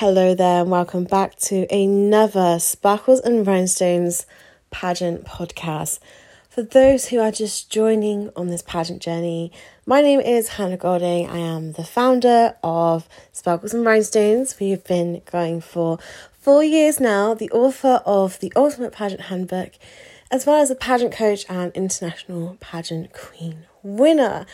[0.00, 4.24] Hello there, and welcome back to another Sparkles and Rhinestones
[4.70, 5.98] pageant podcast.
[6.48, 9.52] For those who are just joining on this pageant journey,
[9.84, 11.28] my name is Hannah Golding.
[11.28, 14.58] I am the founder of Sparkles and Rhinestones.
[14.58, 15.98] We've been going for
[16.32, 19.72] four years now, the author of the Ultimate Pageant Handbook,
[20.30, 24.46] as well as a pageant coach and international pageant queen winner.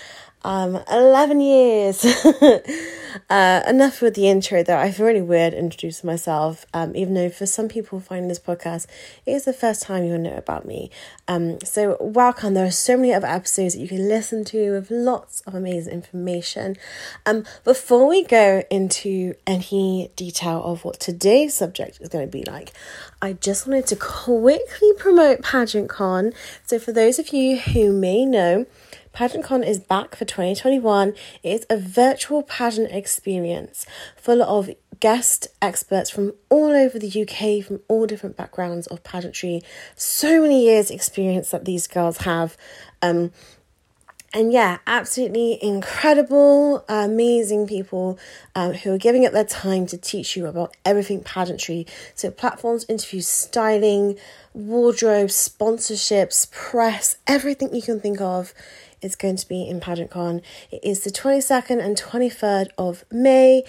[0.43, 2.05] Um, 11 years.
[3.31, 4.79] uh, enough with the intro, though.
[4.79, 8.87] I feel really weird introducing myself, um, even though for some people finding this podcast,
[9.25, 10.91] it is the first time you'll know about me.
[11.27, 12.55] Um, so, welcome.
[12.55, 15.93] There are so many other episodes that you can listen to with lots of amazing
[15.93, 16.77] information.
[17.25, 22.45] Um, before we go into any detail of what today's subject is going to be
[22.45, 22.73] like,
[23.21, 26.33] I just wanted to quickly promote Pageant Con.
[26.67, 28.67] So, for those of you who may know,
[29.17, 31.15] PageantCon is back for 2021.
[31.43, 34.69] It is a virtual pageant experience full of
[35.01, 39.63] guest experts from all over the UK, from all different backgrounds of pageantry.
[39.95, 42.59] So many years' experience that these girls have.
[43.01, 43.33] Um,
[44.35, 48.19] and yeah, absolutely incredible, amazing people
[48.55, 51.87] um, who are giving up their time to teach you about everything pageantry.
[52.15, 54.19] So, platforms, interviews, styling,
[54.53, 58.53] wardrobe, sponsorships, press, everything you can think of
[59.03, 60.43] is going to be in PageantCon.
[60.71, 63.65] It is the 22nd and 23rd of May.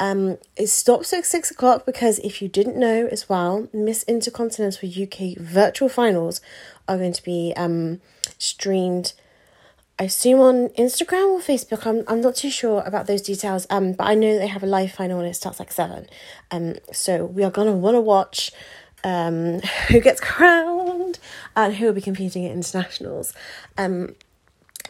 [0.00, 4.88] Um, it stops at six o'clock because if you didn't know as well, Miss Intercontinental
[4.88, 6.40] UK virtual finals
[6.88, 8.00] are going to be um,
[8.38, 9.12] streamed.
[9.98, 11.86] I assume on Instagram or Facebook.
[11.86, 13.66] I'm, I'm not too sure about those details.
[13.68, 16.06] Um, but I know they have a live final and it starts like seven.
[16.50, 18.50] Um, so we are gonna want to watch
[19.04, 21.18] um who gets crowned
[21.54, 23.34] and who will be competing at internationals.
[23.76, 24.14] Um,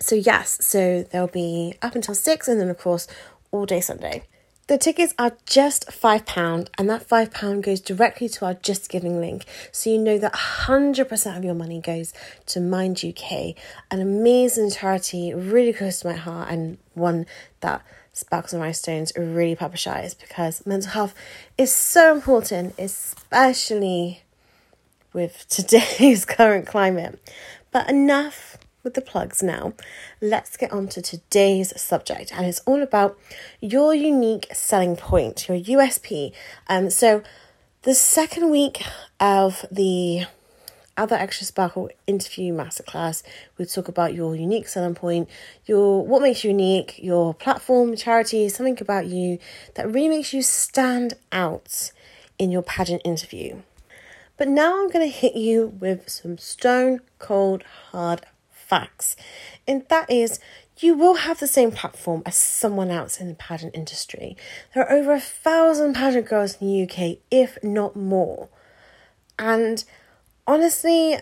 [0.01, 3.07] so, yes, so they'll be up until six, and then, of course,
[3.51, 4.25] all day Sunday.
[4.71, 9.45] The tickets are just £5, and that £5 goes directly to our JustGiving link.
[9.73, 12.13] So you know that 100% of your money goes
[12.47, 13.57] to Mind UK,
[13.91, 17.27] an amazing charity, really close to my heart, and one
[17.63, 17.83] that
[18.13, 21.15] Sparkles and Rhinestones really publicise because mental health
[21.59, 24.23] is so important, especially
[25.13, 27.19] with today's current climate.
[27.73, 29.75] But enough with the plugs now,
[30.21, 33.19] let's get on to today's subject, and it's all about
[33.61, 36.33] your unique selling point, your USP.
[36.69, 37.23] Um, so,
[37.83, 38.83] the second week
[39.19, 40.27] of the
[40.97, 43.23] other extra sparkle interview masterclass,
[43.57, 45.29] we talk about your unique selling point,
[45.65, 49.39] your what makes you unique, your platform, charity, something about you
[49.75, 51.93] that really makes you stand out
[52.39, 53.63] in your pageant interview.
[54.37, 58.27] But now I'm going to hit you with some stone cold hard
[58.71, 59.17] facts,
[59.67, 60.41] and that is
[60.79, 64.37] you will have the same platform as someone else in the pageant industry.
[64.75, 68.49] There are over a thousand pageant girls in the UK, if not more.
[69.39, 69.85] And
[70.47, 71.19] honestly,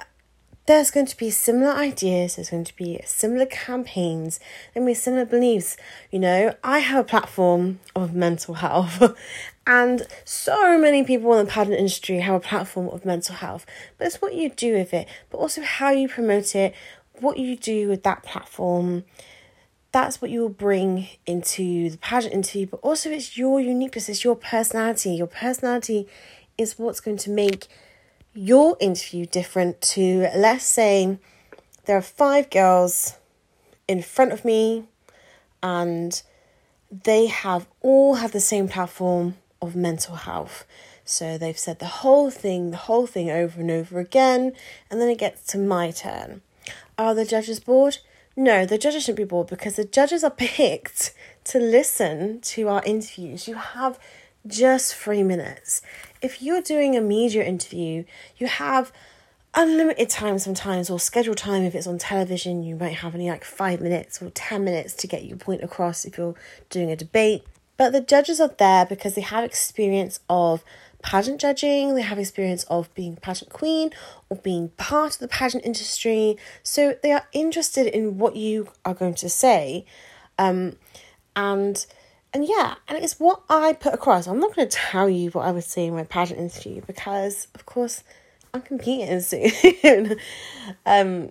[0.66, 4.38] there's going to be similar ideas, there's going to be similar campaigns,
[4.74, 5.78] to be similar beliefs.
[6.12, 9.16] You know, I have a platform of mental health,
[9.66, 13.64] and so many people in the pageant industry have a platform of mental health.
[13.96, 16.74] But it's what you do with it, but also how you promote it,
[17.22, 19.04] what you do with that platform,
[19.92, 24.24] that's what you will bring into the pageant interview, but also it's your uniqueness, it's
[24.24, 25.14] your personality.
[25.14, 26.06] Your personality
[26.56, 27.68] is what's going to make
[28.34, 31.18] your interview different to, let's say,
[31.86, 33.16] there are five girls
[33.86, 34.84] in front of me
[35.62, 36.22] and
[36.90, 40.66] they have all have the same platform of mental health.
[41.04, 44.52] So they've said the whole thing, the whole thing over and over again,
[44.90, 46.42] and then it gets to my turn.
[46.98, 47.98] Are the judges bored?
[48.36, 51.14] No, the judges shouldn't be bored because the judges are picked
[51.44, 53.46] to listen to our interviews.
[53.46, 54.00] You have
[54.48, 55.80] just three minutes.
[56.20, 58.02] If you're doing a media interview,
[58.36, 58.92] you have
[59.54, 62.64] unlimited time sometimes, or scheduled time if it's on television.
[62.64, 66.04] You might have only like five minutes or 10 minutes to get your point across
[66.04, 66.34] if you're
[66.68, 67.44] doing a debate.
[67.76, 70.64] But the judges are there because they have experience of
[71.02, 73.90] pageant judging, they have experience of being pageant queen
[74.28, 76.36] or being part of the pageant industry.
[76.62, 79.86] So they are interested in what you are going to say.
[80.38, 80.76] Um,
[81.36, 81.84] and
[82.32, 84.26] and yeah, and it's what I put across.
[84.26, 87.48] I'm not going to tell you what I would say in my pageant interview because,
[87.54, 88.04] of course,
[88.52, 90.16] I'm competing soon.
[90.86, 91.30] um,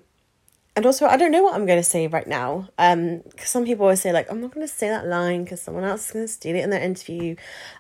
[0.78, 2.70] and also I don't know what I'm going to say right now.
[2.78, 5.60] Um, because some people always say like I'm not going to say that line because
[5.60, 7.36] someone else is going to steal it in their interview.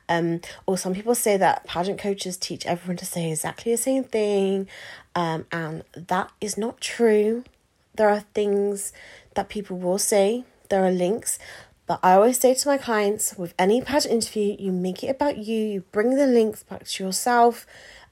[0.10, 4.04] Um, or some people say that pageant coaches teach everyone to say exactly the same
[4.04, 4.68] thing.
[5.14, 7.44] Um, and that is not true.
[7.94, 8.94] There are things
[9.36, 10.46] that people will say.
[10.70, 11.38] There are links,
[11.86, 15.38] But I always say to my clients with any pageant interview, you make it about
[15.38, 17.68] you, you bring the links back to yourself.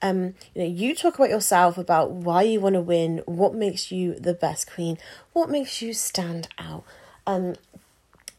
[0.06, 3.92] Um, you know, you talk about yourself, about why you want to win, what makes
[3.92, 5.00] you the best queen,
[5.34, 6.84] what makes you stand out.
[7.26, 7.56] Um,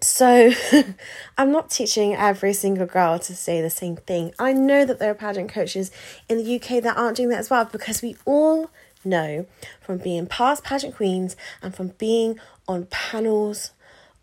[0.00, 0.52] so
[1.38, 4.32] I'm not teaching every single girl to say the same thing.
[4.38, 5.90] I know that there are pageant coaches
[6.28, 8.70] in the UK that aren't doing that as well because we all
[9.04, 9.44] know
[9.80, 12.38] from being past pageant queens and from being
[12.68, 13.72] on panels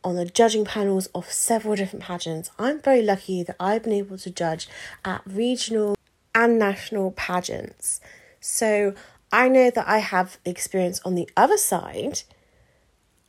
[0.01, 2.51] on the judging panels of several different pageants.
[2.57, 4.69] I'm very lucky that I've been able to judge
[5.03, 5.97] at regional
[6.35, 8.01] and national pageants.
[8.39, 8.93] So
[9.31, 12.23] I know that I have experience on the other side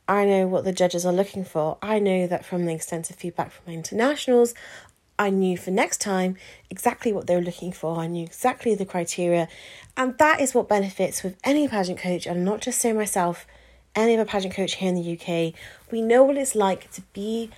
[0.07, 1.77] I know what the judges are looking for.
[1.81, 4.53] I know that from the extensive feedback from my internationals,
[5.17, 6.35] I knew for next time
[6.69, 7.97] exactly what they were looking for.
[7.99, 9.47] I knew exactly the criteria.
[9.97, 13.47] And that is what benefits with any pageant coach, and not just say myself,
[13.95, 15.53] any other pageant coach here in the UK.
[15.91, 17.49] We know what it's like to be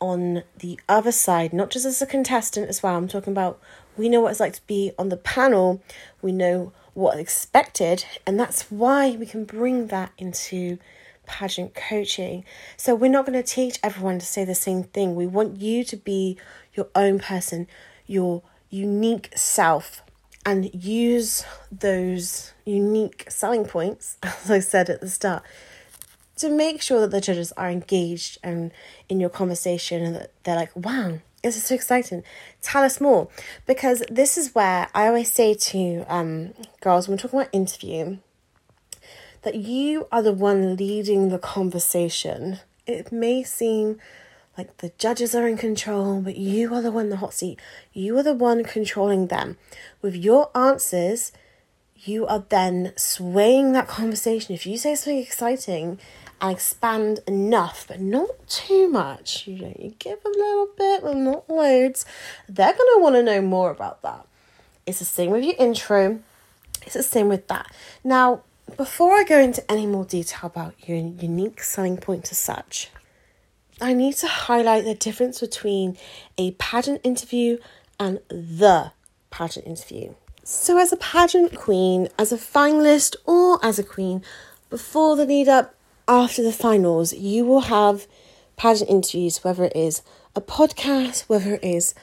[0.00, 2.96] on the other side, not just as a contestant as well.
[2.96, 3.60] I'm talking about
[3.96, 5.82] we know what it's like to be on the panel,
[6.20, 10.78] we know what's expected, and that's why we can bring that into
[11.26, 12.44] pageant coaching.
[12.76, 15.14] So we're not going to teach everyone to say the same thing.
[15.14, 16.38] We want you to be
[16.74, 17.66] your own person,
[18.06, 20.02] your unique self,
[20.44, 25.42] and use those unique selling points, as I said at the start,
[26.36, 28.72] to make sure that the judges are engaged and
[29.08, 32.22] in your conversation and that they're like, wow, this is so exciting.
[32.60, 33.28] Tell us more.
[33.66, 38.18] Because this is where I always say to um, girls when we're talking about interview,
[39.42, 42.60] that you are the one leading the conversation.
[42.86, 43.98] It may seem
[44.56, 47.58] like the judges are in control, but you are the one in the hot seat.
[47.92, 49.56] You are the one controlling them.
[50.00, 51.32] With your answers,
[51.96, 54.54] you are then swaying that conversation.
[54.54, 55.98] If you say something exciting
[56.42, 61.16] and expand enough, but not too much, you know, you give a little bit, but
[61.16, 62.04] not loads,
[62.48, 64.26] they're going to want to know more about that.
[64.84, 66.18] It's the same with your intro.
[66.84, 67.72] It's the same with that.
[68.02, 68.42] Now,
[68.76, 72.90] before I go into any more detail about your unique selling point as such,
[73.80, 75.96] I need to highlight the difference between
[76.36, 77.58] a pageant interview
[78.00, 78.90] and the
[79.30, 80.14] pageant interview.
[80.42, 84.22] So, as a pageant queen, as a finalist, or as a queen,
[84.70, 85.76] before the lead up,
[86.12, 88.06] after the finals, you will have
[88.58, 90.02] pageant interviews, whether it is
[90.36, 91.94] a podcast, whether it is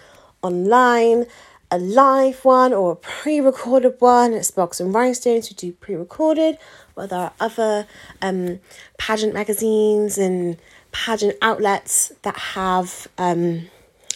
[0.41, 1.27] online,
[1.69, 5.94] a live one or a pre recorded one at Sparkles and Rhinestones who do pre
[5.94, 6.57] recorded,
[6.95, 7.85] but there are other
[8.19, 8.59] um,
[8.97, 10.57] pageant magazines and
[10.91, 13.67] pageant outlets that have um,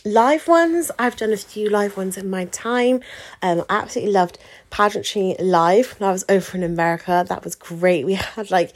[0.03, 0.89] live ones.
[0.97, 3.01] I've done a few live ones in my time.
[3.43, 4.39] Um, I absolutely loved
[4.71, 7.23] pageantry live when I was over in America.
[7.29, 8.07] That was great.
[8.07, 8.73] We had like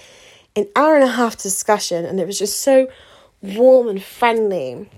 [0.58, 2.90] an hour and a half discussion, and it was just so
[3.42, 4.90] warm and friendly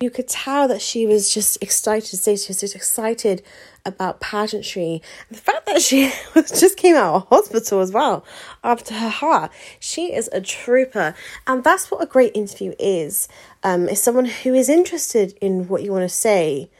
[0.00, 3.42] you could tell that she was just excited she was just excited
[3.84, 5.00] about pageantry.
[5.28, 8.24] And the fact that she just came out of hospital as well
[8.62, 9.50] after her heart,
[9.80, 11.14] she is a trooper.
[11.46, 13.28] And that's what a great interview is.
[13.62, 16.70] Um, is someone who is interested in what you want to say.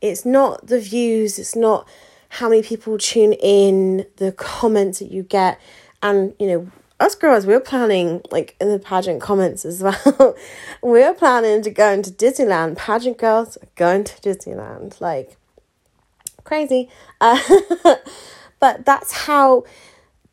[0.00, 1.88] It's not the views, it's not
[2.28, 5.60] how many people tune in, the comments that you get,
[6.02, 10.36] and you know us girls, we are planning, like in the pageant comments as well,
[10.82, 12.76] we are planning to go into Disneyland.
[12.76, 15.00] Pageant girls going to Disneyland.
[15.00, 15.36] Like,
[16.44, 16.88] crazy.
[17.20, 17.38] Uh,
[18.60, 19.64] but that's how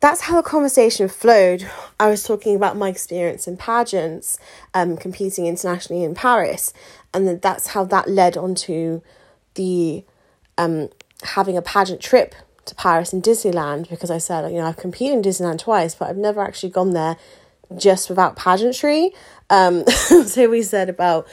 [0.00, 1.68] that's how the conversation flowed.
[2.00, 4.36] I was talking about my experience in pageants,
[4.74, 6.72] um, competing internationally in Paris,
[7.14, 9.00] and that's how that led onto
[9.54, 10.04] the
[10.58, 10.88] um,
[11.22, 15.16] having a pageant trip to Paris and Disneyland because I said, you know, I've competed
[15.16, 17.16] in Disneyland twice, but I've never actually gone there
[17.76, 19.12] just without pageantry.
[19.50, 19.86] Um,
[20.26, 21.26] so we said about,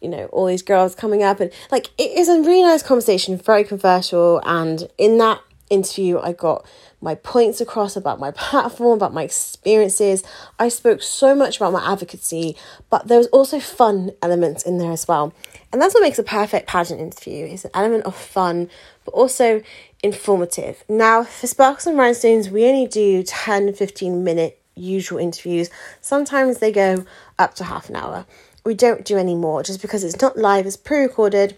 [0.00, 3.36] you know, all these girls coming up and like it is a really nice conversation,
[3.36, 4.40] very controversial.
[4.44, 5.40] And in that
[5.70, 6.66] interview, I got
[7.00, 10.22] my points across about my platform, about my experiences.
[10.58, 12.56] I spoke so much about my advocacy,
[12.90, 15.32] but there was also fun elements in there as well.
[15.72, 17.46] And that's what makes a perfect pageant interview.
[17.46, 18.70] It's an element of fun,
[19.04, 19.62] but also
[20.02, 20.84] informative.
[20.88, 25.70] Now, for Sparkles and Rhinestones, we only do 10 15 minute usual interviews.
[26.00, 27.04] Sometimes they go
[27.38, 28.26] up to half an hour.
[28.64, 31.56] We don't do any more just because it's not live, it's pre recorded,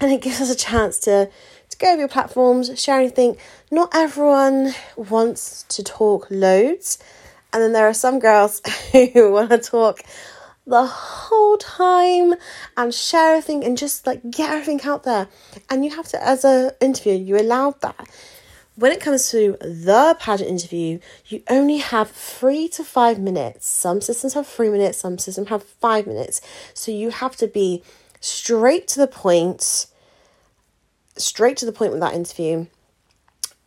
[0.00, 1.30] and it gives us a chance to,
[1.78, 3.36] to go over your platforms, share anything.
[3.70, 6.98] Not everyone wants to talk loads,
[7.52, 8.60] and then there are some girls
[8.92, 10.02] who want to talk
[10.66, 12.34] the whole time
[12.76, 15.28] and share everything and just like get everything out there.
[15.70, 18.08] And you have to, as a interviewer, you allowed that.
[18.74, 23.66] when it comes to the pageant interview, you only have three to five minutes.
[23.66, 26.40] Some systems have three minutes, some systems have five minutes.
[26.74, 27.82] So you have to be
[28.20, 29.86] straight to the point,
[31.16, 32.66] straight to the point with that interview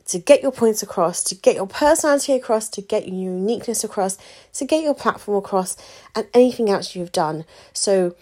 [0.10, 4.18] to get your points across, to get your personality across, to get your uniqueness across,
[4.54, 5.78] to get your platform across,
[6.16, 7.46] and anything else you've done.
[7.74, 8.16] So,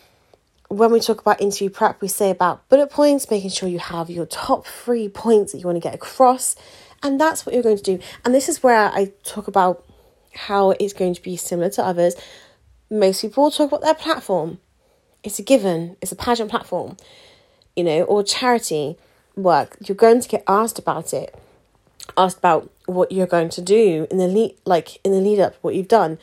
[0.67, 4.09] when we talk about interview prep, we say about bullet points, making sure you have
[4.09, 6.57] your top three points that you want to get across,
[7.01, 7.99] and that's what you're going to do.
[8.25, 9.85] And this is where I talk about
[10.33, 12.15] how it's going to be similar to others.
[12.89, 14.59] Most people talk about their platform.
[15.23, 16.97] It's a given, it's a pageant platform,
[17.77, 18.97] you know, or charity
[19.37, 19.77] work.
[19.85, 21.33] You're going to get asked about it
[22.15, 25.55] asked about what you're going to do in the lead, like in the lead up,
[25.61, 26.17] what you've done,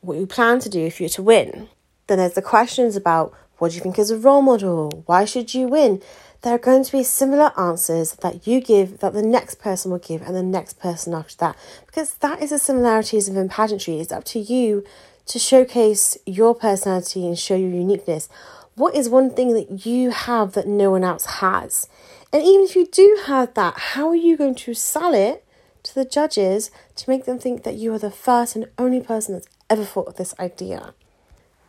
[0.00, 1.68] what you plan to do if you're to win.
[2.06, 5.02] Then there's the questions about what do you think is a role model?
[5.06, 6.02] Why should you win?
[6.42, 9.98] There are going to be similar answers that you give that the next person will
[9.98, 11.56] give and the next person after that.
[11.86, 13.98] Because that is the similarities of in pageantry.
[13.98, 14.84] It's up to you
[15.26, 18.28] to showcase your personality and show your uniqueness.
[18.76, 21.88] What is one thing that you have that no one else has?
[22.32, 25.44] And even if you do have that, how are you going to sell it
[25.84, 29.34] to the judges to make them think that you are the first and only person
[29.34, 30.94] that's ever thought of this idea?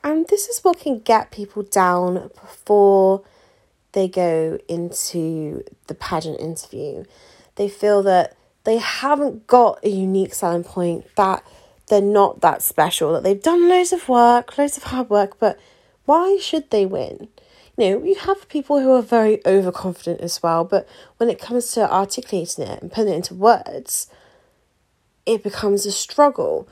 [0.03, 3.23] And this is what can get people down before
[3.91, 7.03] they go into the pageant interview.
[7.55, 11.43] They feel that they haven't got a unique selling point, that
[11.87, 15.59] they're not that special, that they've done loads of work, loads of hard work, but
[16.05, 17.29] why should they win?
[17.77, 21.71] You know, you have people who are very overconfident as well, but when it comes
[21.73, 24.07] to articulating it and putting it into words,
[25.25, 26.67] it becomes a struggle.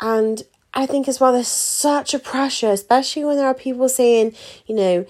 [0.00, 0.42] And
[0.74, 4.34] I think as well, there's such a pressure, especially when there are people saying,
[4.66, 5.06] you know,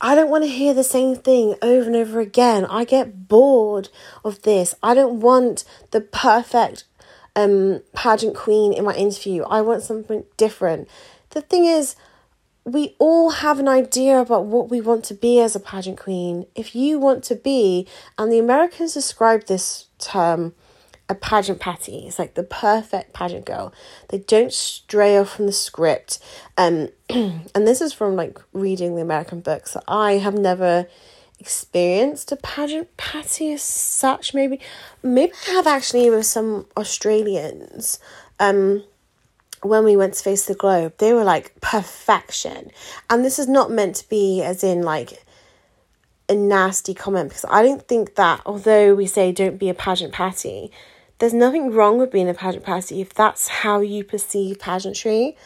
[0.00, 2.64] I don't want to hear the same thing over and over again.
[2.66, 3.90] I get bored
[4.24, 4.74] of this.
[4.82, 6.84] I don't want the perfect
[7.36, 9.42] um pageant queen in my interview.
[9.42, 10.88] I want something different.
[11.30, 11.96] The thing is,
[12.64, 16.46] we all have an idea about what we want to be as a pageant queen.
[16.54, 17.86] If you want to be,
[18.18, 20.54] and the Americans describe this term
[21.08, 22.06] a pageant patty.
[22.06, 23.74] It's like the perfect pageant girl.
[24.08, 26.18] They don't stray off from the script.
[26.56, 29.76] Um, and this is from like reading the American books.
[29.86, 30.86] I have never
[31.38, 34.32] experienced a pageant patty as such.
[34.32, 34.60] Maybe,
[35.02, 37.98] maybe I have actually with some Australians.
[38.40, 38.84] Um,
[39.64, 42.70] when we went to Face the Globe, they were like perfection.
[43.08, 45.24] And this is not meant to be as in like
[46.28, 50.12] a nasty comment because I don't think that, although we say don't be a pageant
[50.12, 50.70] patty,
[51.18, 55.36] there's nothing wrong with being a pageant patty if that's how you perceive pageantry.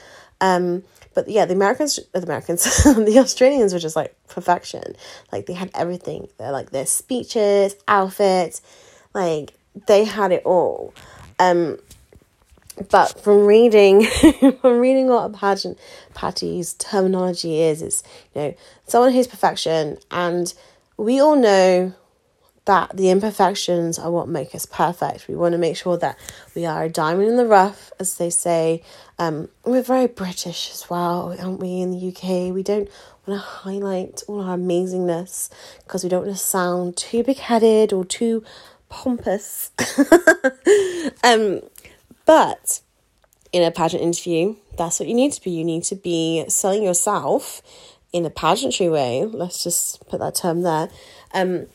[0.41, 0.83] Um,
[1.15, 4.97] but yeah, the Americans, the Americans, the Australians were just like perfection.
[5.33, 6.29] Like they had everything.
[6.39, 8.63] They're like their speeches, outfits,
[9.15, 9.55] like
[9.87, 10.95] they had it all.
[11.39, 11.79] Um,
[12.91, 14.05] but from reading
[14.61, 15.79] from reading what a pageant
[16.15, 18.03] patty's terminology is is
[18.35, 18.55] you know
[18.87, 20.55] someone who's perfection and
[20.97, 21.93] we all know
[22.65, 25.27] that the imperfections are what make us perfect.
[25.27, 26.19] We want to make sure that
[26.55, 28.83] we are a diamond in the rough as they say.
[29.19, 32.23] Um, we're very british as well aren't we in the uk
[32.55, 32.89] we don't
[33.27, 35.51] want to highlight all our amazingness
[35.83, 38.45] because we don't want to sound too big-headed or too
[38.89, 39.71] pompous.
[41.25, 41.63] Um
[42.29, 42.83] but
[43.55, 45.51] in a pageant interview, that's what you need to be.
[45.51, 47.63] You need to be selling yourself
[48.13, 49.25] in a pageantry way.
[49.25, 50.91] Let's just put that term there.
[51.33, 51.69] Um,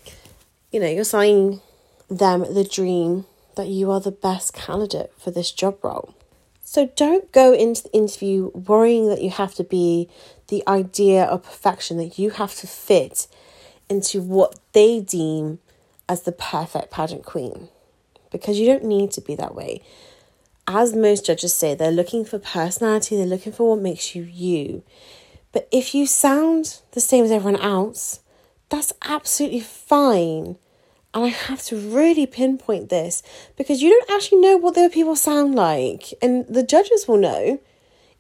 [0.72, 1.60] you know, you're selling
[2.08, 6.14] them the dream that you are the best candidate for this job role.
[6.64, 10.08] So don't go into the interview worrying that you have to be
[10.50, 13.26] the idea of perfection, that you have to fit
[13.90, 15.58] into what they deem
[16.08, 17.70] as the perfect pageant queen.
[18.32, 19.82] Because you don't need to be that way
[20.68, 24.84] as most judges say, they're looking for personality, they're looking for what makes you you.
[25.52, 28.22] But if you sound the same as everyone else,
[28.70, 30.58] that's absolutely fine.
[31.14, 33.22] And I have to really pinpoint this
[33.56, 36.14] because you don't actually know what the other people sound like.
[36.22, 37.62] And the judges will know.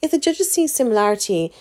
[0.01, 1.51] If the judges see similarity,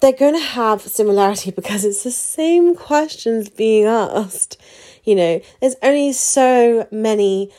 [0.00, 4.60] they're going to have similarity because it's the same questions being asked.
[5.04, 7.50] You know, there's only so many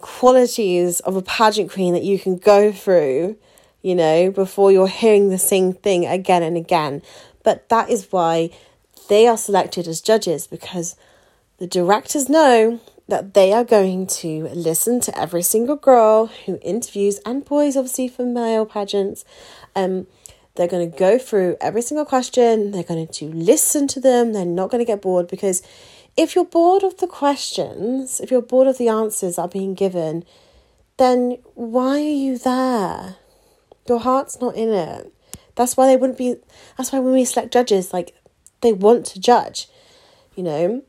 [0.00, 3.36] qualities of a pageant queen that you can go through,
[3.82, 7.02] you know, before you're hearing the same thing again and again.
[7.42, 8.50] But that is why
[9.08, 10.96] they are selected as judges because
[11.58, 17.20] the directors know that they are going to listen to every single girl who interviews
[17.24, 19.24] and boys obviously for male pageants.
[19.74, 20.06] Um
[20.58, 22.72] they're going to go through every single question.
[22.72, 24.32] They're going to listen to them.
[24.32, 25.62] They're not going to get bored because
[26.18, 29.74] if you're bored of the questions, if you're bored of the answers that are being
[29.74, 30.24] given,
[30.96, 33.16] then why are you there?
[33.88, 35.14] Your heart's not in it.
[35.54, 36.34] That's why they wouldn't be.
[36.76, 38.16] That's why when we select judges, like
[38.62, 39.68] they want to judge.
[40.34, 40.82] You know,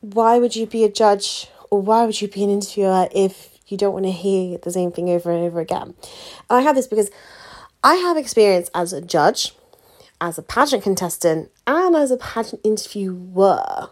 [0.00, 3.76] why would you be a judge or why would you be an interviewer if you
[3.76, 5.94] don't want to hear the same thing over and over again?
[6.48, 7.10] And I have this because
[7.82, 9.52] I have experience as a judge,
[10.20, 13.90] as a pageant contestant, and as a pageant interviewer.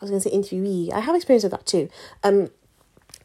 [0.00, 0.92] I was going to say interviewee.
[0.92, 1.88] I have experience with that too.
[2.22, 2.50] Um,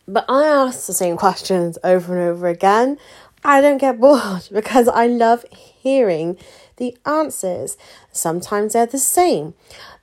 [0.07, 2.97] but I ask the same questions over and over again.
[3.43, 6.37] I don't get bored because I love hearing
[6.77, 7.77] the answers.
[8.11, 9.53] Sometimes they're the same.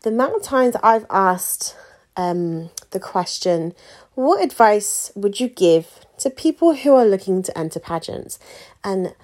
[0.02, 1.76] The amount of times I've asked
[2.16, 3.74] um, the question,
[4.14, 8.38] What advice would you give to people who are looking to enter pageants?
[8.84, 9.14] And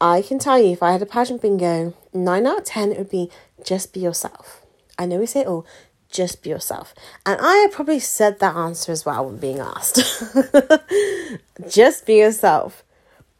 [0.00, 2.98] I can tell you, if I had a pageant bingo, 9 out of 10, it
[2.98, 3.30] would be
[3.64, 4.62] just be yourself.
[4.98, 5.64] I know we say, oh,
[6.10, 6.94] just be yourself.
[7.24, 10.00] And I have probably said that answer as well when being asked.
[11.68, 12.84] just be yourself.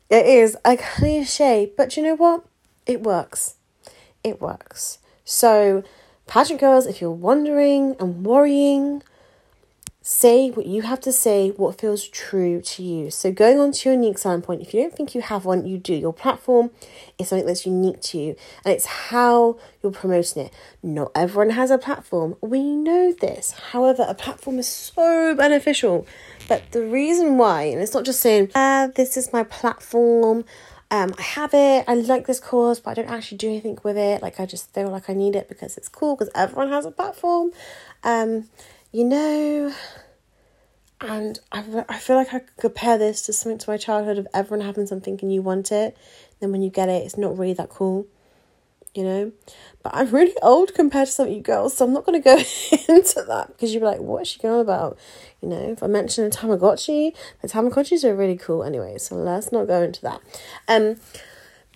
[0.08, 2.44] It is a cliche, but you know what?
[2.86, 3.56] It works.
[4.22, 4.98] It works.
[5.24, 5.82] So,
[6.26, 9.02] pageant girls, if you're wondering and worrying,
[10.08, 13.10] say what you have to say, what feels true to you.
[13.10, 15.66] So, going on to your unique selling point, if you don't think you have one,
[15.66, 15.94] you do.
[15.94, 16.70] Your platform
[17.18, 20.52] is something that's unique to you, and it's how you're promoting it.
[20.80, 22.36] Not everyone has a platform.
[22.40, 23.50] We know this.
[23.72, 26.06] However, a platform is so beneficial.
[26.46, 30.44] But the reason why, and it's not just saying, ah, this is my platform.
[30.88, 31.84] Um, I have it.
[31.88, 34.22] I like this course, but I don't actually do anything with it.
[34.22, 36.92] Like I just feel like I need it because it's cool because everyone has a
[36.92, 37.50] platform.
[38.04, 38.48] Um,
[38.96, 39.74] you know,
[41.02, 44.26] and I, I feel like I could compare this to something to my childhood of
[44.32, 45.94] everyone having something and you want it.
[46.40, 48.06] Then when you get it, it's not really that cool,
[48.94, 49.32] you know.
[49.82, 52.24] But I'm really old compared to some of you girls, so I'm not going to
[52.24, 52.36] go
[52.94, 54.98] into that because you'd be like, what is she going about?
[55.42, 59.52] You know, if I mention a Tamagotchi, the Tamagotchis are really cool anyway, so let's
[59.52, 60.22] not go into that.
[60.68, 60.96] Um,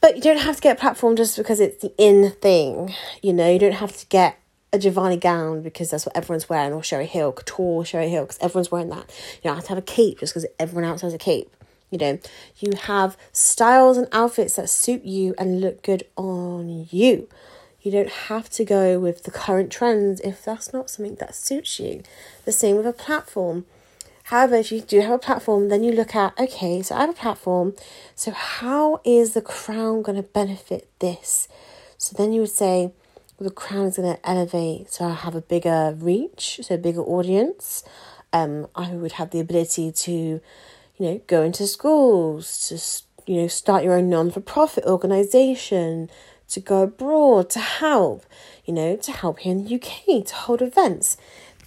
[0.01, 3.35] but you don't have to get a platform just because it's the in thing, you
[3.35, 3.53] know.
[3.53, 4.40] You don't have to get
[4.73, 8.39] a Jovani gown because that's what everyone's wearing, or Sherri Hill, couture Sherri Hill, because
[8.41, 9.11] everyone's wearing that.
[9.37, 11.55] You don't have to have a cape just because everyone else has a cape.
[11.91, 12.19] You know,
[12.59, 17.29] you have styles and outfits that suit you and look good on you.
[17.83, 21.81] You don't have to go with the current trends if that's not something that suits
[21.81, 22.03] you.
[22.45, 23.65] The same with a platform.
[24.25, 27.11] However, if you do have a platform, then you look at okay, so I have
[27.11, 27.75] a platform,
[28.15, 31.49] so how is the crown going to benefit this?
[31.99, 32.93] So then you would say,
[33.45, 37.03] the crown is going to elevate so I have a bigger reach, so a bigger
[37.03, 37.83] audience.
[38.33, 40.41] Um, I would have the ability to, you
[40.99, 46.11] know, go into schools, to, you know, start your own non for profit organization,
[46.49, 48.25] to go abroad, to help,
[48.65, 51.17] you know, to help here in the UK, to hold events.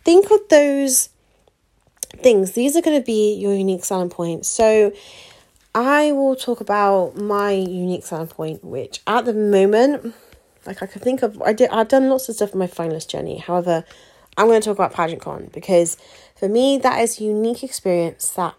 [0.05, 1.09] Think of those
[2.17, 2.51] things.
[2.51, 4.47] These are going to be your unique selling points.
[4.47, 4.93] So,
[5.75, 10.13] I will talk about my unique selling point, which at the moment
[10.65, 11.69] like I could think of, I did.
[11.69, 13.37] I've done lots of stuff in my finalist journey.
[13.37, 13.83] However,
[14.37, 15.97] I'm going to talk about Pageant Con because
[16.35, 18.55] for me that is a unique experience that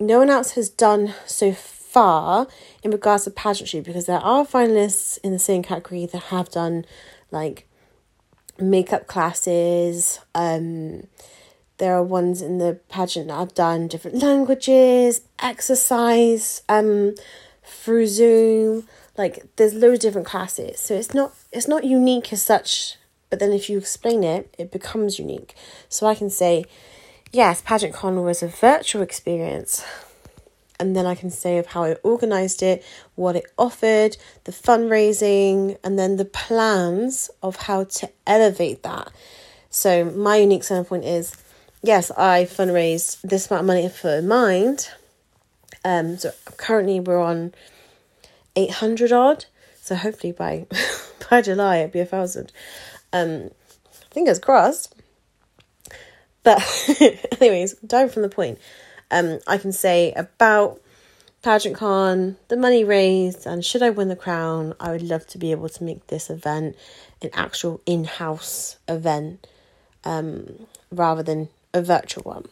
[0.00, 2.48] no one else has done so far
[2.82, 3.80] in regards to pageantry.
[3.80, 6.84] Because there are finalists in the same category that have done
[7.30, 7.68] like
[8.58, 10.20] makeup classes.
[10.34, 11.06] Um,
[11.78, 17.14] there are ones in the pageant that have done different languages, exercise, um,
[17.64, 18.86] through Zoom
[19.16, 22.96] like there's loads of different classes so it's not it's not unique as such
[23.30, 25.54] but then if you explain it it becomes unique.
[25.88, 26.64] So i can say
[27.32, 29.84] yes pageant con was a virtual experience
[30.80, 35.78] and then i can say of how i organized it what it offered the fundraising
[35.84, 39.10] and then the plans of how to elevate that.
[39.70, 41.36] So my unique selling point is
[41.82, 44.88] yes i fundraised this amount of money for mind.
[45.84, 47.54] Um so currently we're on
[48.56, 49.46] 800 odd.
[49.80, 50.66] So hopefully by
[51.30, 52.52] by July it'll be a thousand.
[53.12, 53.50] Um,
[54.10, 54.94] fingers crossed.
[56.42, 56.62] But
[57.40, 58.58] anyways, down from the point,
[59.10, 60.80] um, I can say about
[61.42, 65.38] pageant con, the money raised, and should I win the crown, I would love to
[65.38, 66.76] be able to make this event
[67.20, 69.46] an actual in-house event,
[70.04, 72.46] um, rather than a virtual one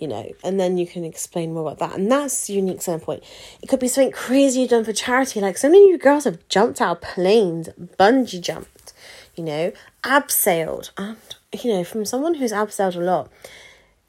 [0.00, 1.98] you know, and then you can explain more about that.
[1.98, 3.22] And that's the unique selling point.
[3.62, 5.40] It could be something crazy you've done for charity.
[5.40, 8.94] Like so many of you girls have jumped out of planes, bungee jumped,
[9.36, 10.90] you know, abseiled.
[10.96, 11.18] And,
[11.52, 13.30] you know, from someone who's abseiled a lot,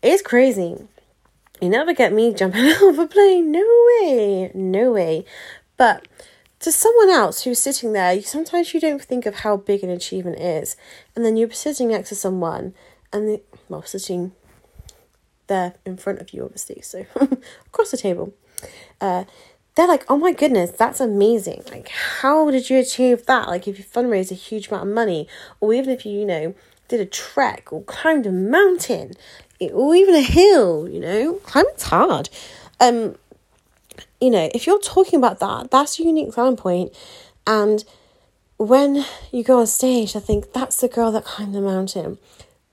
[0.02, 0.78] it's crazy.
[1.62, 3.52] You never get me jumping out of a plane.
[3.52, 4.52] No way.
[4.56, 5.26] No way.
[5.76, 6.08] But
[6.62, 10.40] to someone else who's sitting there, sometimes you don't think of how big an achievement
[10.40, 10.78] is.
[11.16, 12.76] And then you're sitting next to someone
[13.12, 14.32] and well, sitting
[15.52, 17.06] there in front of you, obviously, so
[17.68, 18.34] across the table.
[19.02, 19.26] Uh,
[19.76, 21.64] they're like, oh my goodness, that's amazing.
[21.70, 23.48] Like, how did you achieve that?
[23.50, 25.28] Like, if you fundraise a huge amount of money,
[25.60, 26.56] or even if you, you know,
[26.88, 29.12] did a trek or climbed a mountain,
[29.74, 32.30] or even a hill, you know, climbing's hard.
[32.80, 33.16] Um,
[34.20, 36.94] you know, if you're talking about that, that's a unique selling point.
[37.46, 37.84] And
[38.58, 42.18] when you go on stage, I think that's the girl that climbed the mountain.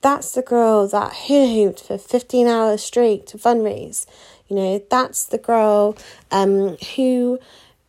[0.01, 4.05] That's the girl that hula hooped for 15 hours straight to fundraise.
[4.47, 5.97] You know, that's the girl
[6.31, 7.39] um, who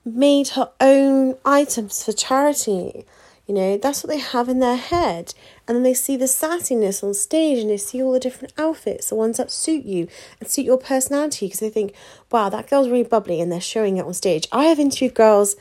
[0.05, 3.05] made her own items for charity.
[3.47, 5.35] You know, that's what they have in their head.
[5.67, 9.09] And then they see the sassiness on stage and they see all the different outfits,
[9.09, 11.95] the ones that suit you and suit your personality because they think,
[12.31, 14.47] wow, that girl's really bubbly and they're showing it on stage.
[14.53, 15.57] I have interviewed girls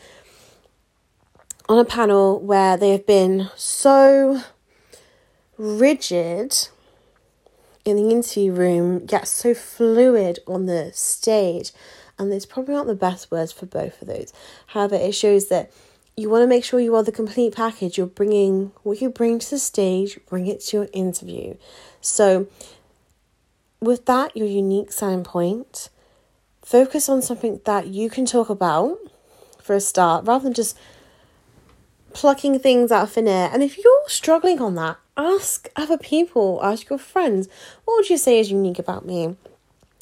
[1.67, 4.41] on a panel where they have been so
[5.59, 6.69] rigid
[7.85, 11.71] in the interview room yet so fluid on the stage.
[12.17, 14.33] And there's probably not the best words for both of those.
[14.67, 15.71] However, it shows that
[16.17, 17.97] you want to make sure you are the complete package.
[17.97, 21.55] You're bringing what you bring to the stage, bring it to your interview.
[22.01, 22.47] So,
[23.79, 25.89] with that, your unique selling point,
[26.61, 28.97] focus on something that you can talk about
[29.61, 30.77] for a start rather than just
[32.11, 33.49] plucking things out of thin air.
[33.53, 37.49] And if you're struggling on that, ask other people, ask your friends,
[37.85, 39.35] what would you say is unique about me?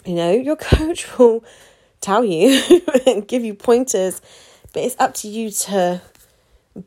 [0.05, 1.43] You know, your coach will
[1.99, 2.61] tell you
[3.07, 4.21] and give you pointers,
[4.73, 6.01] but it's up to you to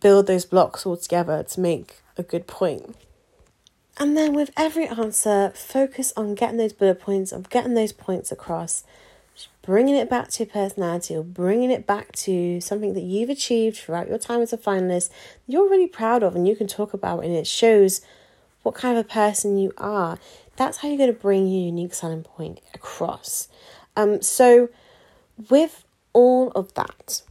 [0.00, 2.94] build those blocks all together to make a good point.
[3.98, 8.32] And then with every answer, focus on getting those bullet points, of getting those points
[8.32, 8.84] across
[9.62, 13.76] bringing it back to your personality or bringing it back to something that you've achieved
[13.76, 15.10] throughout your time as a finalist
[15.46, 18.00] you're really proud of and you can talk about and it shows
[18.62, 20.18] what kind of a person you are
[20.56, 23.48] that's how you're going to bring your unique selling point across.
[23.96, 24.68] Um so
[25.48, 27.22] with all of that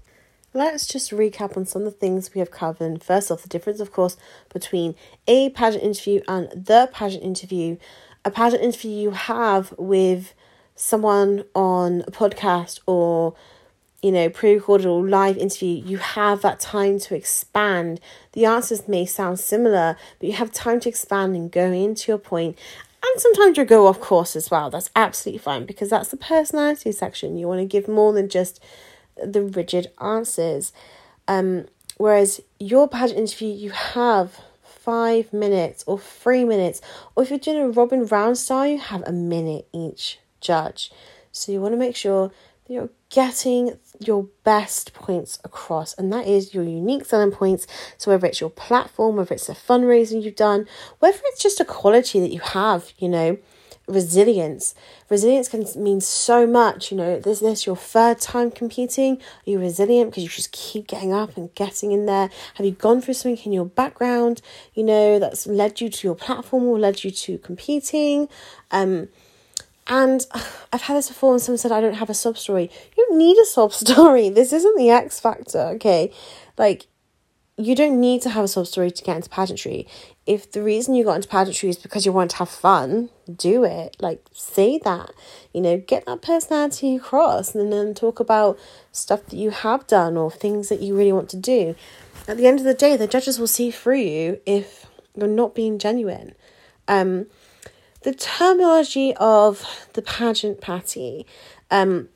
[0.54, 3.04] let's just recap on some of the things we have covered.
[3.04, 4.18] First off the difference of course
[4.52, 4.96] between
[5.28, 7.78] a pageant interview and the pageant interview.
[8.26, 10.34] A pageant interview you have with
[10.76, 13.36] someone on a podcast or
[14.02, 18.00] you know pre-recorded or live interview you have that time to expand
[18.34, 22.18] the answers may sound similar but you have time to expand and go into your
[22.18, 22.58] point.
[23.04, 26.92] and sometimes you go off course as well that's absolutely fine because that's the personality
[26.92, 28.62] section you want to give more than just
[29.24, 30.72] the rigid answers
[31.28, 31.66] um
[31.98, 36.82] whereas your pageant interview you have five minutes or three minutes
[37.16, 40.92] or if you're doing a robin round style you have a minute each judge.
[41.32, 42.32] So you want to make sure
[42.70, 47.66] you're getting your best points across, and that is your unique selling points.
[47.98, 50.68] So whether it's your platform, whether it's the fundraising you've done,
[51.00, 53.38] whether it's just a quality that you have, you know,
[53.88, 54.76] resilience.
[55.10, 57.20] Resilience can mean so much, you know.
[57.26, 59.16] Is this your third time competing?
[59.16, 62.30] Are you resilient because you just keep getting up and getting in there?
[62.54, 64.42] Have you gone through something in your background,
[64.76, 68.30] you know, that's led you to your platform or led you to competing?
[68.70, 69.10] Um,
[69.90, 70.26] and
[70.72, 72.70] I've had this before, and someone said, I don't have a sub story.
[72.96, 74.30] You don't need a sub story.
[74.30, 76.14] This isn't the X Factor, okay?
[76.58, 76.88] Like,
[77.58, 79.86] you don't need to have a sub story to get into pageantry.
[80.26, 83.66] If the reason you got into pageantry is because you want to have fun, do
[83.66, 83.98] it.
[84.00, 85.12] Like, say that.
[85.54, 88.58] You know, get that personality across and then talk about
[88.94, 91.76] stuff that you have done or things that you really want to do.
[92.30, 95.54] At the end of the day, the judges will see through you if you're not
[95.54, 96.36] being genuine.
[96.88, 97.26] Um,
[98.02, 101.26] the terminology of the pageant patty.
[101.70, 102.10] Um,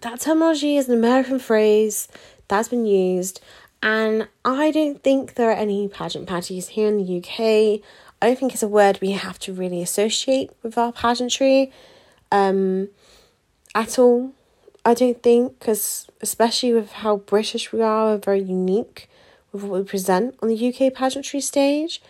[0.00, 2.08] that terminology is an American phrase
[2.46, 3.40] that's been used,
[3.82, 7.80] and I don't think there are any pageant patties here in the UK.
[8.20, 11.72] I don't think it's a word we have to really associate with our pageantry
[12.32, 12.88] um,
[13.74, 14.32] at all.
[14.84, 19.08] I don't think, because especially with how British we are, we're very unique
[19.52, 22.00] with what we present on the UK pageantry stage.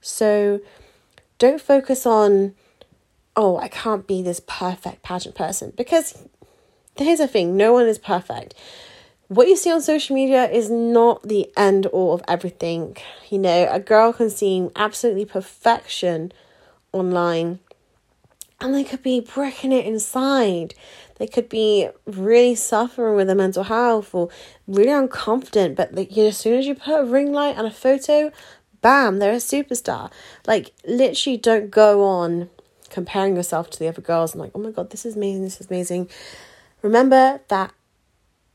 [0.00, 0.60] So
[1.38, 2.54] don't focus on,
[3.36, 6.22] oh, I can't be this perfect pageant person because
[6.96, 8.54] here's the thing no one is perfect.
[9.28, 12.96] What you see on social media is not the end all of everything.
[13.28, 16.32] You know, a girl can seem absolutely perfection
[16.92, 17.58] online
[18.60, 20.74] and they could be breaking it inside.
[21.18, 24.28] They could be really suffering with their mental health or
[24.66, 27.66] really unconfident, but like you know, as soon as you put a ring light and
[27.66, 28.32] a photo,
[28.80, 30.10] bam, they're a superstar.
[30.46, 32.50] Like, literally, don't go on
[32.90, 35.60] comparing yourself to the other girls and like, oh my god, this is amazing, this
[35.60, 36.08] is amazing.
[36.82, 37.72] Remember that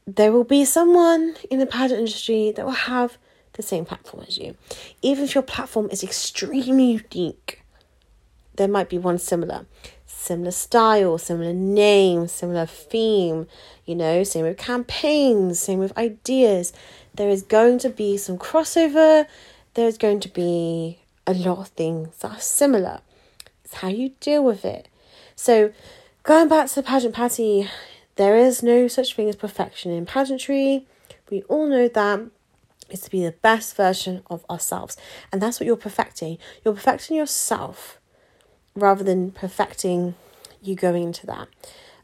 [0.05, 3.17] there will be someone in the pageant industry that will have
[3.53, 4.55] the same platform as you.
[5.01, 7.61] Even if your platform is extremely unique,
[8.55, 9.65] there might be one similar.
[10.05, 13.47] Similar style, similar name, similar theme,
[13.85, 16.71] you know, same with campaigns, same with ideas.
[17.15, 19.27] There is going to be some crossover,
[19.73, 23.01] there's going to be a lot of things that are similar.
[23.63, 24.87] It's how you deal with it.
[25.35, 25.71] So,
[26.23, 27.69] going back to the pageant patty,
[28.15, 30.85] there is no such thing as perfection in pageantry.
[31.29, 32.21] We all know that
[32.89, 34.95] is to be the best version of ourselves.
[35.31, 36.37] And that's what you're perfecting.
[36.63, 37.99] You're perfecting yourself
[38.75, 40.15] rather than perfecting
[40.61, 41.47] you going into that.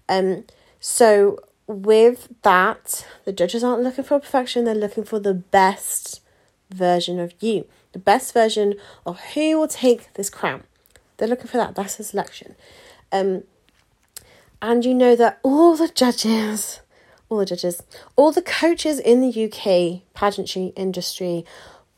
[0.08, 0.46] Um
[0.80, 6.22] so with that, the judges aren't looking for perfection, they're looking for the best
[6.70, 10.64] version of you, the best version of who will take this crown.
[11.18, 11.76] They're looking for that.
[11.76, 12.56] That's the selection.
[13.12, 13.44] Um,
[14.62, 16.82] and you know that all the judges,
[17.28, 17.82] all the judges,
[18.16, 21.46] all the coaches in the UK pageantry industry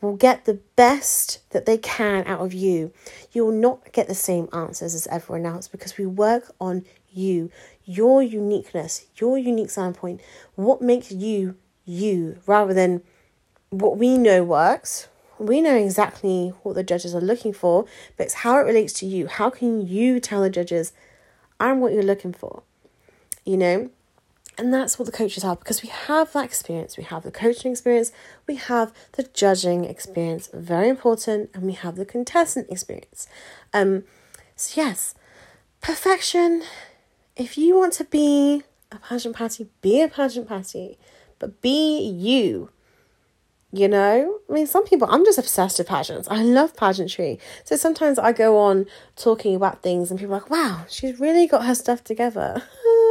[0.00, 2.92] will get the best that they can out of you.
[3.32, 7.50] You will not get the same answers as everyone else because we work on you,
[7.84, 10.20] your uniqueness, your unique standpoint,
[10.56, 13.02] what makes you you, rather than
[13.72, 15.08] what we know works.
[15.38, 19.06] We know exactly what the judges are looking for, but it's how it relates to
[19.06, 19.26] you.
[19.26, 20.92] How can you tell the judges,
[21.58, 22.62] I'm what you're looking for?
[23.44, 23.90] You know?
[24.58, 26.98] And that's what the coaches have because we have that experience.
[26.98, 28.12] We have the coaching experience,
[28.46, 33.26] we have the judging experience, very important, and we have the contestant experience.
[33.72, 34.04] Um,
[34.54, 35.14] so, yes,
[35.80, 36.62] perfection.
[37.34, 40.98] If you want to be a pageant patty, be a pageant patty,
[41.38, 42.68] but be you.
[43.74, 46.28] You know, I mean, some people, I'm just obsessed with pageants.
[46.28, 47.38] I love pageantry.
[47.64, 51.46] So sometimes I go on talking about things and people are like, wow, she's really
[51.46, 52.62] got her stuff together.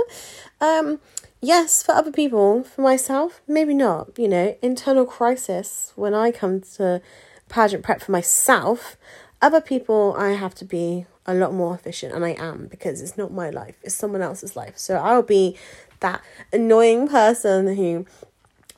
[0.62, 1.00] um,
[1.42, 4.18] yes, for other people, for myself, maybe not.
[4.20, 7.02] You know, internal crisis when I come to
[7.50, 8.98] pageant prep for myself,
[9.42, 13.18] other people, I have to be a lot more efficient, and I am because it's
[13.18, 14.78] not my life, it's someone else's life.
[14.78, 15.58] So I'll be
[16.00, 16.22] that
[16.54, 18.06] annoying person who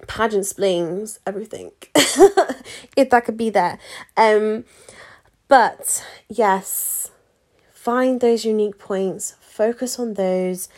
[0.08, 1.72] pageant splains everything.
[2.96, 3.80] If that could be there.
[4.16, 4.66] Um
[5.48, 7.12] but yes
[7.72, 10.70] find those unique points focus on those.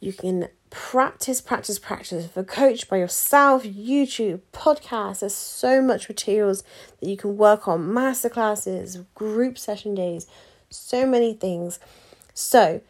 [0.00, 2.28] You can practice practice practice.
[2.36, 6.62] A coach by yourself youtube podcasts there's so much materials
[7.00, 7.88] that you can work on.
[7.88, 10.26] Masterclasses group session days
[10.70, 11.78] so many things.
[12.34, 12.80] So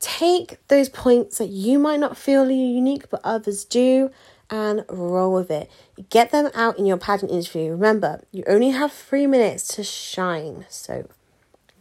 [0.00, 4.10] take those points that you might not feel are unique but others do
[4.50, 5.70] and roll with it.
[6.10, 7.70] Get them out in your pageant interview.
[7.70, 10.66] Remember, you only have three minutes to shine.
[10.68, 11.08] So,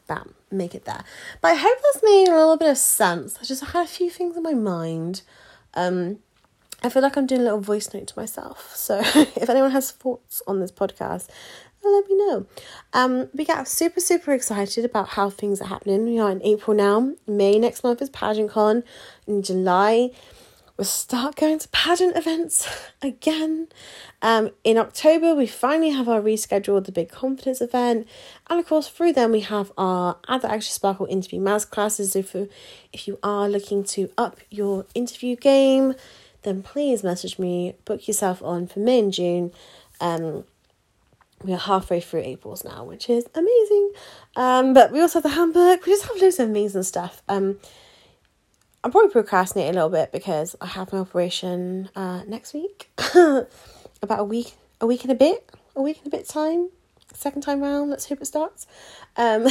[0.08, 1.03] bam, make it there.
[1.41, 3.38] But I hope that's made a little bit of sense.
[3.41, 5.21] I just had a few things in my mind.
[5.73, 6.19] Um,
[6.84, 8.75] I feel like I'm doing a little voice note to myself.
[8.75, 11.27] So, if anyone has thoughts on this podcast,
[11.84, 12.45] let me know.
[12.93, 16.06] Um, we get super, super excited about how things are happening.
[16.06, 17.13] We are in April now.
[17.25, 18.84] May next month is Pageant Con.
[19.25, 20.12] In July,
[20.78, 22.68] we'll start going to pageant events
[23.02, 23.68] again.
[24.22, 28.08] Um, in October, we finally have our rescheduled the big confidence event,
[28.50, 32.16] and of course, through them we have our other Extra Sparkle interview masterclasses.
[32.16, 32.50] If you,
[32.94, 35.96] if you are looking to up your interview game,
[36.44, 37.76] then please message me.
[37.86, 39.52] Book yourself on for May and June.
[40.00, 40.46] Um,
[41.44, 43.92] we are halfway through April's now, which is amazing.
[44.36, 45.86] Um, but we also have the handbook.
[45.86, 47.22] We just have loads of amazing stuff.
[47.28, 47.58] Um,
[48.88, 52.89] I'm probably procrastinating a little bit because I have an operation uh, next week.
[54.02, 56.69] About a week, a week and a bit, a week and a bit time.
[57.13, 57.89] Second time round.
[57.89, 58.65] Let's hope it starts.
[59.17, 59.47] Um,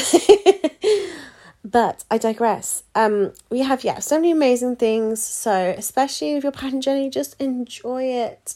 [1.67, 2.85] but I digress.
[2.95, 5.23] Um, we have yeah so many amazing things.
[5.23, 8.55] So especially if you're pageant journey, just enjoy it.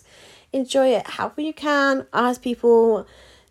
[0.51, 2.07] Enjoy it however you can.
[2.15, 3.07] Ask people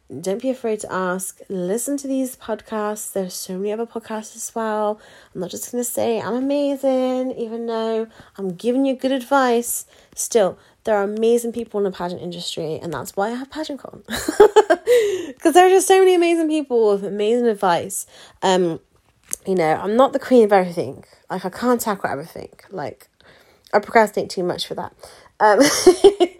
[0.09, 1.39] don't be afraid to ask.
[1.49, 3.13] Listen to these podcasts.
[3.13, 4.99] There's so many other podcasts as well.
[5.33, 9.85] I'm not just going to say I'm amazing, even though I'm giving you good advice.
[10.15, 13.81] Still, there are amazing people in the pageant industry, and that's why I have Pageant
[13.81, 14.01] Con.
[14.07, 18.07] Because there are just so many amazing people with amazing advice.
[18.41, 18.79] Um,
[19.45, 21.05] you know, I'm not the queen of everything.
[21.29, 22.49] Like, I can't tackle everything.
[22.71, 23.07] Like,
[23.71, 24.93] I procrastinate too much for that.
[25.39, 25.59] Um,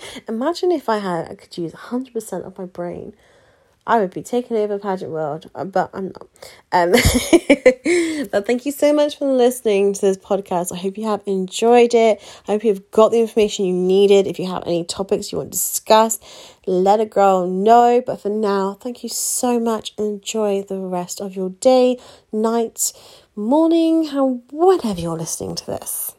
[0.27, 3.13] imagine if I had, I could use 100% of my brain
[3.89, 6.27] I would be taking over pageant world, uh, but I'm not.
[6.71, 6.91] Um,
[8.31, 10.71] but thank you so much for listening to this podcast.
[10.71, 12.21] I hope you have enjoyed it.
[12.47, 14.27] I hope you've got the information you needed.
[14.27, 16.19] If you have any topics you want to discuss,
[16.67, 18.03] let a girl know.
[18.05, 19.95] But for now, thank you so much.
[19.97, 21.97] Enjoy the rest of your day,
[22.31, 22.93] night,
[23.35, 26.13] morning, how whenever you're listening to this.